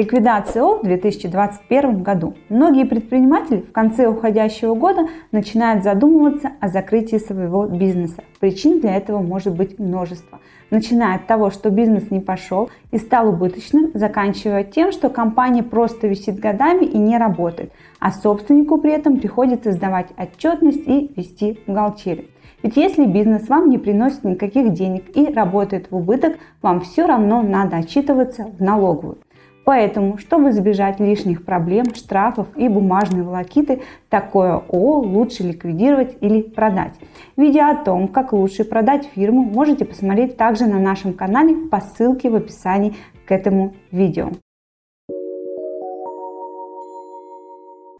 [0.00, 2.32] Ликвидация ООО в 2021 году.
[2.48, 8.24] Многие предприниматели в конце уходящего года начинают задумываться о закрытии своего бизнеса.
[8.40, 10.40] Причин для этого может быть множество.
[10.70, 16.06] Начиная от того, что бизнес не пошел и стал убыточным, заканчивая тем, что компания просто
[16.06, 22.28] висит годами и не работает, а собственнику при этом приходится сдавать отчетность и вести бухгалтерию.
[22.62, 27.42] Ведь если бизнес вам не приносит никаких денег и работает в убыток, вам все равно
[27.42, 29.18] надо отчитываться в налоговую.
[29.70, 36.94] Поэтому, чтобы избежать лишних проблем, штрафов и бумажной волокиты, такое ООО лучше ликвидировать или продать.
[37.36, 42.30] Видео о том, как лучше продать фирму, можете посмотреть также на нашем канале по ссылке
[42.30, 42.96] в описании
[43.26, 44.30] к этому видео.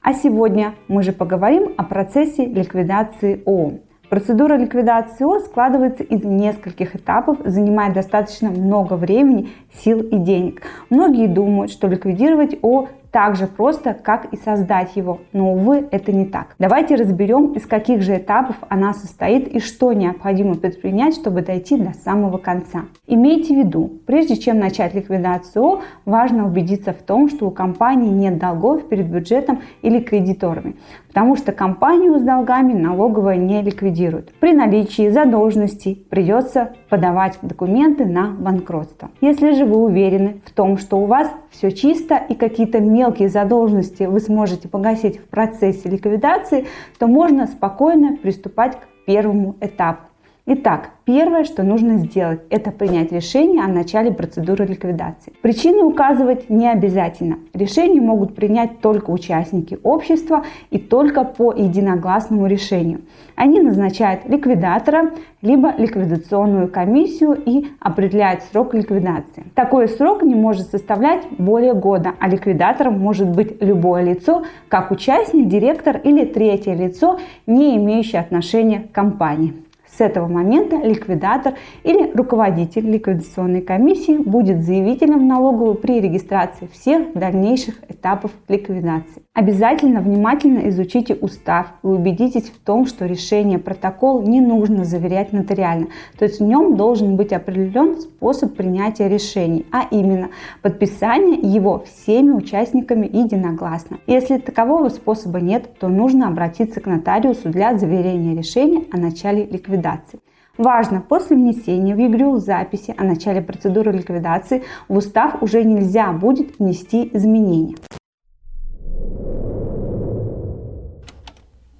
[0.00, 3.80] А сегодня мы же поговорим о процессе ликвидации ООО.
[4.16, 10.62] Процедура ликвидации ООО складывается из нескольких этапов, занимает достаточно много времени, сил и денег.
[10.88, 15.20] Многие думают, что ликвидировать ООО так же просто, как и создать его.
[15.32, 16.54] Но, увы, это не так.
[16.58, 21.94] Давайте разберем, из каких же этапов она состоит и что необходимо предпринять, чтобы дойти до
[21.94, 22.80] самого конца.
[23.06, 28.36] Имейте в виду, прежде чем начать ликвидацию важно убедиться в том, что у компании нет
[28.36, 30.76] долгов перед бюджетом или кредиторами,
[31.08, 34.34] потому что компанию с долгами налоговая не ликвидирует.
[34.40, 39.10] При наличии задолженностей придется подавать документы на банкротство.
[39.22, 44.02] Если же вы уверены в том, что у вас все чисто и какие-то мелкие задолженности
[44.02, 46.66] вы сможете погасить в процессе ликвидации,
[46.98, 50.02] то можно спокойно приступать к первому этапу.
[50.48, 55.32] Итак, первое, что нужно сделать, это принять решение о начале процедуры ликвидации.
[55.42, 57.38] Причины указывать не обязательно.
[57.52, 63.00] Решение могут принять только участники общества и только по единогласному решению.
[63.34, 65.10] Они назначают ликвидатора,
[65.42, 69.46] либо ликвидационную комиссию и определяют срок ликвидации.
[69.56, 75.48] Такой срок не может составлять более года, а ликвидатором может быть любое лицо, как участник,
[75.48, 79.65] директор или третье лицо, не имеющее отношения к компании.
[79.96, 87.14] С этого момента ликвидатор или руководитель ликвидационной комиссии будет заявителем в налоговую при регистрации всех
[87.14, 89.22] дальнейших этапов ликвидации.
[89.32, 95.86] Обязательно внимательно изучите устав и убедитесь в том, что решение протокол не нужно заверять нотариально.
[96.18, 100.28] То есть в нем должен быть определен способ принятия решений, а именно
[100.60, 103.98] подписание его всеми участниками единогласно.
[104.06, 109.85] Если такового способа нет, то нужно обратиться к нотариусу для заверения решения о начале ликвидации
[109.86, 110.20] ликвидации.
[110.58, 116.58] Важно, после внесения в ЕГРЮЛ записи о начале процедуры ликвидации в устав уже нельзя будет
[116.58, 117.76] внести изменения.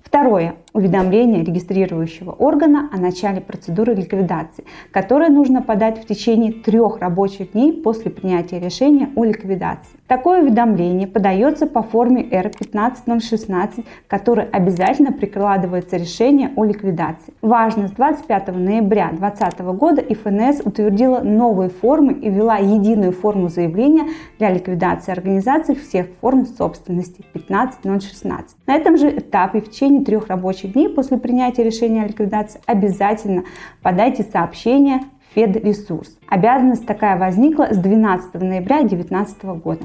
[0.05, 0.57] Второе.
[0.77, 7.73] Уведомление регистрирующего органа о начале процедуры ликвидации, которое нужно подать в течение трех рабочих дней
[7.73, 9.97] после принятия решения о ликвидации.
[10.07, 17.33] Такое уведомление подается по форме R15016, которой обязательно прикладывается решение о ликвидации.
[17.41, 24.11] Важно, с 25 ноября 2020 года ФНС утвердила новые формы и ввела единую форму заявления
[24.39, 28.59] для ликвидации организаций всех форм собственности 15016.
[28.67, 33.45] На этом же этапе в течение трех рабочих дней после принятия решения о ликвидации обязательно
[33.83, 35.01] подайте сообщение
[35.35, 36.19] Федресурс.
[36.29, 39.85] Обязанность такая возникла с 12 ноября 2019 года.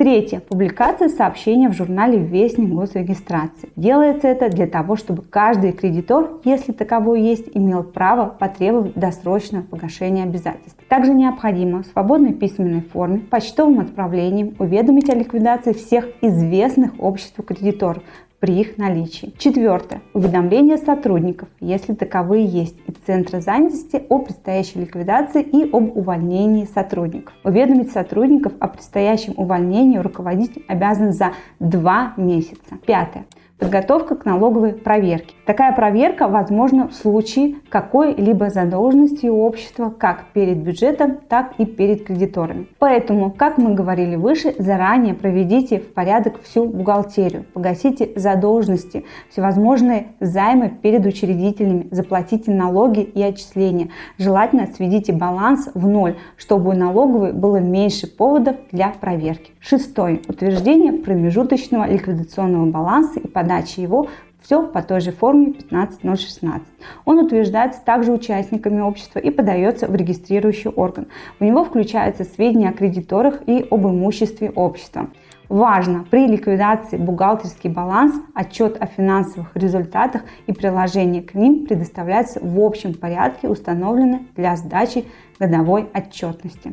[0.00, 0.40] Третье.
[0.40, 3.68] Публикация сообщения в журнале «Вестник госрегистрации».
[3.76, 10.22] Делается это для того, чтобы каждый кредитор, если таковой есть, имел право потребовать досрочного погашения
[10.22, 10.82] обязательств.
[10.88, 18.02] Также необходимо в свободной письменной форме почтовым отправлением уведомить о ликвидации всех известных обществу кредиторов,
[18.40, 19.32] при их наличии.
[19.38, 20.02] Четвертое.
[20.14, 27.34] Уведомление сотрудников, если таковые есть, и Центра занятости о предстоящей ликвидации и об увольнении сотрудников.
[27.44, 32.78] Уведомить сотрудников о предстоящем увольнении руководитель обязан за два месяца.
[32.86, 33.26] Пятое.
[33.60, 35.34] Подготовка к налоговой проверке.
[35.44, 42.04] Такая проверка возможна в случае какой-либо задолженности у общества как перед бюджетом, так и перед
[42.04, 42.68] кредиторами.
[42.78, 50.70] Поэтому, как мы говорили выше, заранее проведите в порядок всю бухгалтерию, погасите задолженности, всевозможные займы
[50.70, 53.90] перед учредителями, заплатите налоги и отчисления.
[54.16, 59.52] Желательно сведите баланс в ноль, чтобы у налоговой было меньше поводов для проверки.
[59.60, 60.20] Шестое.
[60.26, 64.08] Утверждение промежуточного ликвидационного баланса и подача его
[64.42, 66.66] все по той же форме 15016.
[67.04, 71.08] Он утверждается также участниками общества и подается в регистрирующий орган.
[71.38, 75.10] В него включаются сведения о кредиторах и об имуществе общества.
[75.50, 82.58] Важно, при ликвидации бухгалтерский баланс, отчет о финансовых результатах и приложение к ним предоставляются в
[82.60, 85.04] общем порядке, установлены для сдачи
[85.38, 86.70] годовой отчетности.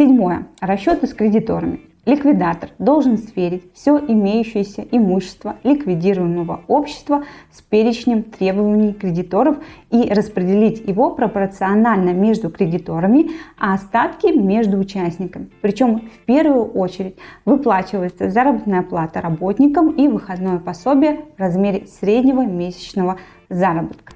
[0.00, 0.46] Седьмое.
[0.62, 1.80] Расчеты с кредиторами.
[2.06, 9.58] Ликвидатор должен сверить все имеющееся имущество ликвидируемого общества с перечнем требований кредиторов
[9.90, 15.50] и распределить его пропорционально между кредиторами, а остатки между участниками.
[15.60, 23.18] Причем в первую очередь выплачивается заработная плата работникам и выходное пособие в размере среднего месячного
[23.50, 24.14] заработка.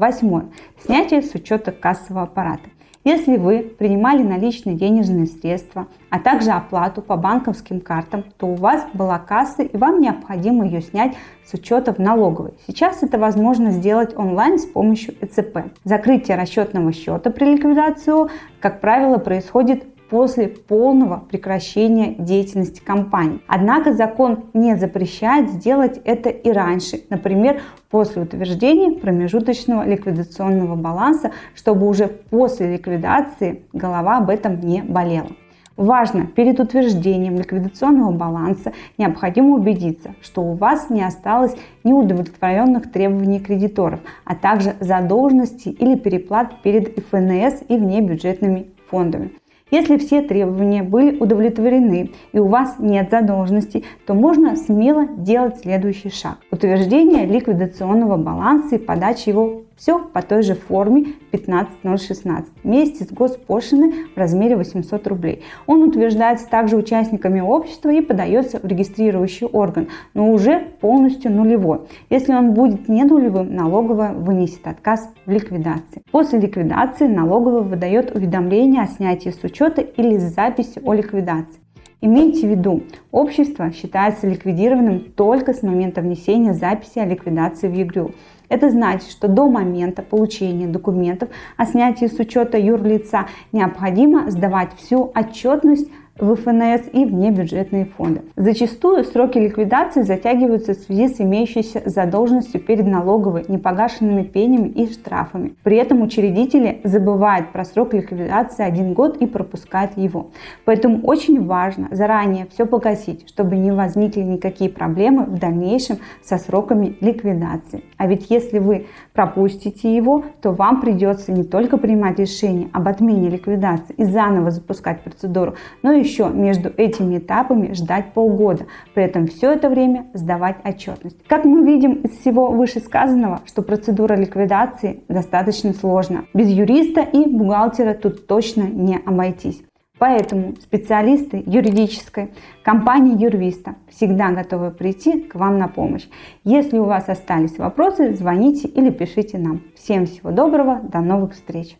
[0.00, 0.46] Восьмое.
[0.82, 2.70] Снятие с учета кассового аппарата.
[3.04, 8.86] Если вы принимали наличные денежные средства, а также оплату по банковским картам, то у вас
[8.94, 12.54] была касса и вам необходимо ее снять с учета в налоговой.
[12.66, 15.70] Сейчас это возможно сделать онлайн с помощью ЭЦП.
[15.84, 23.40] Закрытие расчетного счета при ликвидации, как правило, происходит после полного прекращения деятельности компании.
[23.46, 31.88] Однако закон не запрещает сделать это и раньше, например, после утверждения промежуточного ликвидационного баланса, чтобы
[31.88, 35.28] уже после ликвидации голова об этом не болела.
[35.76, 44.00] Важно, перед утверждением ликвидационного баланса необходимо убедиться, что у вас не осталось неудовлетворенных требований кредиторов,
[44.24, 49.30] а также задолженности или переплат перед ФНС и внебюджетными фондами.
[49.70, 56.10] Если все требования были удовлетворены и у вас нет задолженностей, то можно смело делать следующий
[56.10, 56.38] шаг.
[56.60, 64.08] Утверждение ликвидационного баланса и подача его все по той же форме 15016 вместе с госпошлиной
[64.14, 65.42] в размере 800 рублей.
[65.66, 71.80] Он утверждается также участниками общества и подается в регистрирующий орган, но уже полностью нулевой.
[72.10, 76.02] Если он будет не нулевым, налоговая вынесет отказ в ликвидации.
[76.10, 81.59] После ликвидации налоговая выдает уведомление о снятии с учета или записи о ликвидации.
[82.02, 82.82] Имейте в виду,
[83.12, 88.12] общество считается ликвидированным только с момента внесения записи о ликвидации в ЕГРЮ.
[88.48, 95.12] Это значит, что до момента получения документов о снятии с учета юрлица необходимо сдавать всю
[95.14, 98.22] отчетность в ФНС и внебюджетные фонды.
[98.36, 105.54] Зачастую сроки ликвидации затягиваются в связи с имеющейся задолженностью перед налоговой, непогашенными пенями и штрафами.
[105.62, 110.30] При этом учредители забывают про срок ликвидации один год и пропускают его.
[110.64, 116.96] Поэтому очень важно заранее все погасить, чтобы не возникли никакие проблемы в дальнейшем со сроками
[117.00, 117.84] ликвидации.
[117.96, 123.28] А ведь если вы пропустите его, то вам придется не только принимать решение об отмене
[123.28, 129.26] ликвидации и заново запускать процедуру, но и еще между этими этапами ждать полгода, при этом
[129.26, 131.16] все это время сдавать отчетность.
[131.26, 136.24] Как мы видим из всего вышесказанного, что процедура ликвидации достаточно сложна.
[136.34, 139.62] Без юриста и бухгалтера тут точно не обойтись.
[140.00, 142.30] Поэтому специалисты юридической
[142.62, 146.08] компании Юрвиста всегда готовы прийти к вам на помощь.
[146.42, 149.60] Если у вас остались вопросы, звоните или пишите нам.
[149.76, 151.76] Всем всего доброго, до новых встреч!